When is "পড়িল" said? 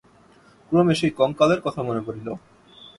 2.05-2.27